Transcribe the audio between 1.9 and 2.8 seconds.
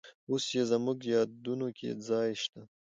ځای شته.